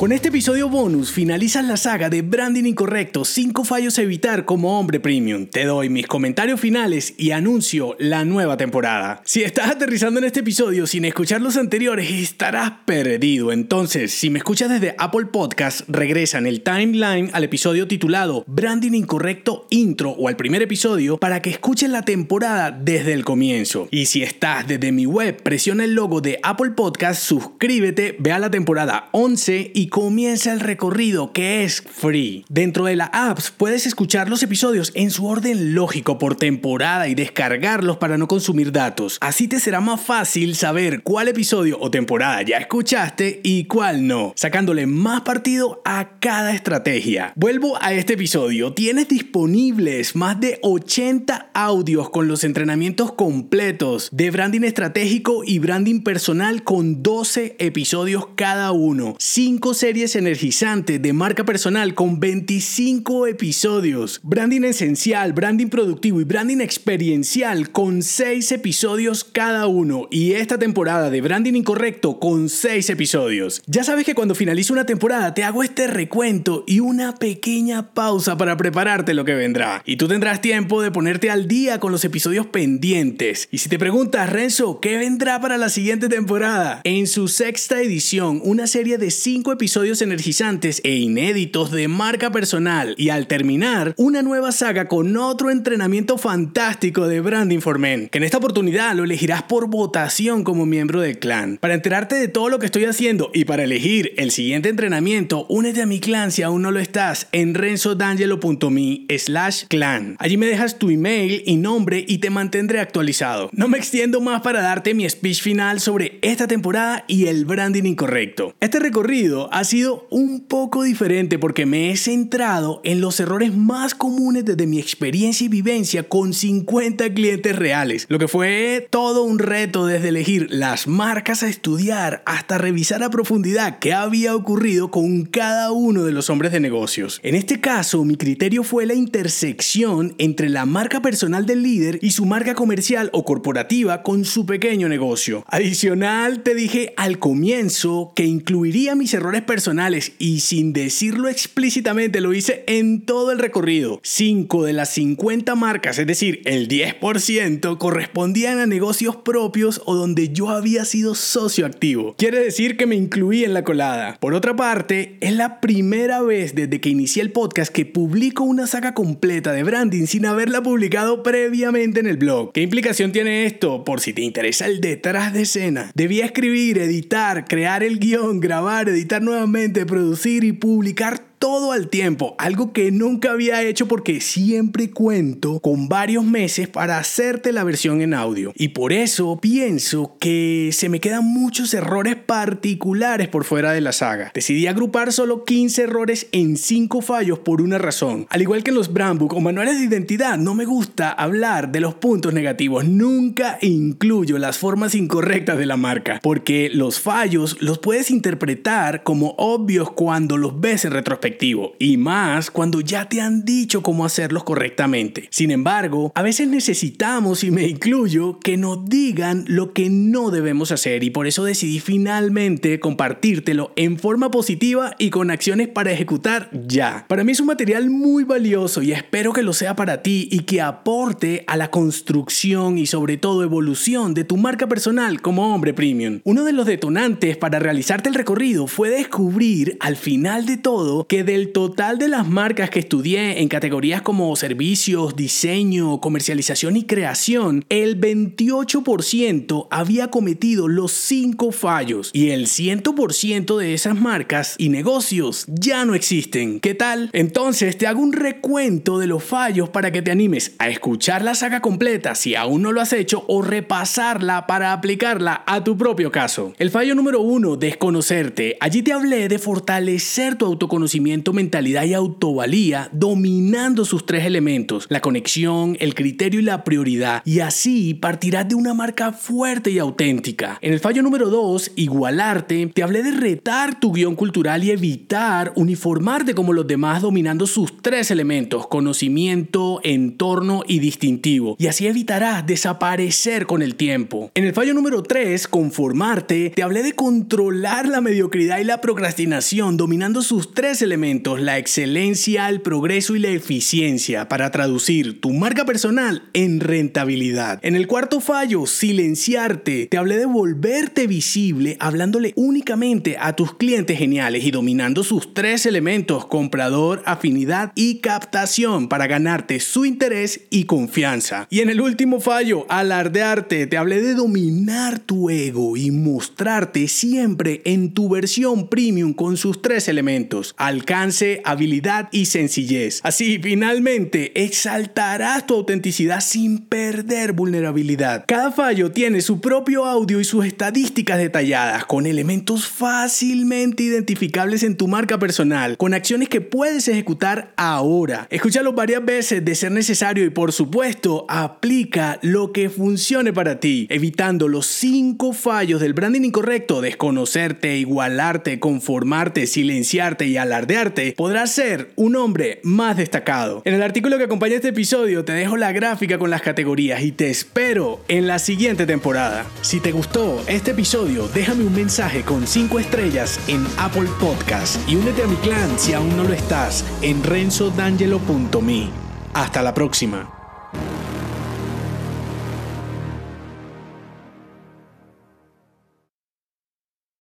[0.00, 4.80] Con este episodio bonus finalizas la saga de Branding Incorrecto, 5 fallos a evitar como
[4.80, 5.44] hombre premium.
[5.44, 9.20] Te doy mis comentarios finales y anuncio la nueva temporada.
[9.26, 13.52] Si estás aterrizando en este episodio sin escuchar los anteriores, estarás perdido.
[13.52, 18.94] Entonces, si me escuchas desde Apple Podcast, regresa en el timeline al episodio titulado Branding
[18.94, 23.86] Incorrecto Intro o al primer episodio para que escuches la temporada desde el comienzo.
[23.90, 28.38] Y si estás desde mi web, presiona el logo de Apple Podcast, suscríbete, ve a
[28.38, 32.44] la temporada 11 y comienza el recorrido que es free.
[32.48, 37.14] Dentro de la apps puedes escuchar los episodios en su orden lógico por temporada y
[37.14, 39.18] descargarlos para no consumir datos.
[39.20, 44.32] Así te será más fácil saber cuál episodio o temporada ya escuchaste y cuál no,
[44.36, 47.32] sacándole más partido a cada estrategia.
[47.36, 48.72] Vuelvo a este episodio.
[48.72, 56.02] Tienes disponibles más de 80 audios con los entrenamientos completos de branding estratégico y branding
[56.02, 59.16] personal con 12 episodios cada uno.
[59.18, 64.20] 5 series energizantes de marca personal con 25 episodios.
[64.22, 70.06] Branding esencial, branding productivo y branding experiencial con 6 episodios cada uno.
[70.10, 73.62] Y esta temporada de branding incorrecto con 6 episodios.
[73.66, 78.36] Ya sabes que cuando finalizo una temporada te hago este recuento y una pequeña pausa
[78.36, 79.82] para prepararte lo que vendrá.
[79.86, 83.48] Y tú tendrás tiempo de ponerte al día con los episodios pendientes.
[83.50, 86.82] Y si te preguntas, Renzo, ¿qué vendrá para la siguiente temporada?
[86.84, 92.32] En su sexta edición, una serie de 5 episodios episodios energizantes e inéditos de marca
[92.32, 98.08] personal y al terminar, una nueva saga con otro entrenamiento fantástico de Branding for Men,
[98.08, 101.56] que en esta oportunidad lo elegirás por votación como miembro del clan.
[101.60, 105.82] Para enterarte de todo lo que estoy haciendo y para elegir el siguiente entrenamiento, únete
[105.82, 110.16] a mi clan si aún no lo estás en renzodangelo.me slash clan.
[110.18, 113.50] Allí me dejas tu email y nombre y te mantendré actualizado.
[113.52, 117.84] No me extiendo más para darte mi speech final sobre esta temporada y el branding
[117.84, 118.52] incorrecto.
[118.58, 123.94] Este recorrido ha sido un poco diferente porque me he centrado en los errores más
[123.94, 129.38] comunes desde mi experiencia y vivencia con 50 clientes reales, lo que fue todo un
[129.38, 135.24] reto desde elegir las marcas a estudiar hasta revisar a profundidad qué había ocurrido con
[135.24, 137.20] cada uno de los hombres de negocios.
[137.22, 142.12] En este caso, mi criterio fue la intersección entre la marca personal del líder y
[142.12, 145.44] su marca comercial o corporativa con su pequeño negocio.
[145.48, 152.32] Adicional, te dije al comienzo que incluiría mis errores personales y sin decirlo explícitamente lo
[152.32, 154.00] hice en todo el recorrido.
[154.02, 160.30] 5 de las 50 marcas, es decir, el 10%, correspondían a negocios propios o donde
[160.30, 162.14] yo había sido socio activo.
[162.18, 164.16] Quiere decir que me incluí en la colada.
[164.20, 168.66] Por otra parte, es la primera vez desde que inicié el podcast que publico una
[168.66, 172.52] saga completa de branding sin haberla publicado previamente en el blog.
[172.52, 173.84] ¿Qué implicación tiene esto?
[173.84, 175.90] Por si te interesa el detrás de escena.
[175.94, 181.29] Debía escribir, editar, crear el guion, grabar, editar nuevamente producir y publicar
[181.60, 186.96] todo al tiempo, algo que nunca había hecho porque siempre cuento con varios meses para
[186.96, 188.54] hacerte la versión en audio.
[188.56, 193.92] Y por eso pienso que se me quedan muchos errores particulares por fuera de la
[193.92, 194.30] saga.
[194.32, 198.26] Decidí agrupar solo 15 errores en 5 fallos por una razón.
[198.30, 201.80] Al igual que en los brandbook o manuales de identidad, no me gusta hablar de
[201.80, 202.86] los puntos negativos.
[202.86, 209.34] Nunca incluyo las formas incorrectas de la marca, porque los fallos los puedes interpretar como
[209.36, 214.44] obvios cuando los ves en retrospectiva y más cuando ya te han dicho cómo hacerlos
[214.44, 215.28] correctamente.
[215.30, 220.72] Sin embargo, a veces necesitamos, y me incluyo, que nos digan lo que no debemos
[220.72, 226.50] hacer y por eso decidí finalmente compartírtelo en forma positiva y con acciones para ejecutar
[226.66, 227.04] ya.
[227.08, 230.40] Para mí es un material muy valioso y espero que lo sea para ti y
[230.40, 235.74] que aporte a la construcción y sobre todo evolución de tu marca personal como hombre
[235.74, 236.20] premium.
[236.24, 241.24] Uno de los detonantes para realizarte el recorrido fue descubrir al final de todo que
[241.24, 247.64] del total de las marcas que estudié en categorías como servicios, diseño, comercialización y creación,
[247.68, 255.46] el 28% había cometido los 5 fallos y el 100% de esas marcas y negocios
[255.48, 256.60] ya no existen.
[256.60, 257.10] ¿Qué tal?
[257.12, 261.34] Entonces te hago un recuento de los fallos para que te animes a escuchar la
[261.34, 266.12] saga completa si aún no lo has hecho o repasarla para aplicarla a tu propio
[266.12, 266.52] caso.
[266.58, 268.56] El fallo número 1, desconocerte.
[268.60, 275.00] Allí te hablé de fortalecer tu autoconocimiento mentalidad y autovalía dominando sus tres elementos, la
[275.00, 280.58] conexión, el criterio y la prioridad, y así partirás de una marca fuerte y auténtica.
[280.60, 285.52] En el fallo número 2, igualarte, te hablé de retar tu guion cultural y evitar
[285.56, 292.46] uniformarte como los demás dominando sus tres elementos, conocimiento, entorno y distintivo, y así evitarás
[292.46, 294.30] desaparecer con el tiempo.
[294.34, 299.76] En el fallo número 3, conformarte, te hablé de controlar la mediocridad y la procrastinación
[299.76, 305.64] dominando sus tres elementos, la excelencia, el progreso y la eficiencia, para traducir tu marca
[305.64, 307.58] personal en rentabilidad.
[307.62, 313.98] En el cuarto fallo, silenciarte, te hablé de volverte visible hablándole únicamente a tus clientes
[313.98, 320.64] geniales y dominando sus tres elementos, comprador, afinidad y captación, para ganarte su interés y
[320.64, 321.46] confianza.
[321.50, 327.62] Y en el último fallo, alardearte, te hablé de dominar tu ego y mostrarte siempre
[327.64, 330.99] en tu versión premium con sus tres elementos, alcance,
[331.44, 333.00] habilidad y sencillez.
[333.02, 338.24] Así, finalmente, exaltarás tu autenticidad sin perder vulnerabilidad.
[338.26, 344.76] Cada fallo tiene su propio audio y sus estadísticas detalladas, con elementos fácilmente identificables en
[344.76, 348.26] tu marca personal, con acciones que puedes ejecutar ahora.
[348.30, 353.86] Escúchalo varias veces de ser necesario y por supuesto, aplica lo que funcione para ti,
[353.90, 361.90] evitando los cinco fallos del branding incorrecto, desconocerte, igualarte, conformarte, silenciarte y alardearte, podrás ser
[361.96, 363.62] un hombre más destacado.
[363.64, 367.12] En el artículo que acompaña este episodio te dejo la gráfica con las categorías y
[367.12, 369.46] te espero en la siguiente temporada.
[369.62, 374.96] Si te gustó este episodio, déjame un mensaje con 5 estrellas en Apple Podcast y
[374.96, 378.88] únete a mi clan si aún no lo estás en renzodangelo.me.
[379.34, 380.39] Hasta la próxima.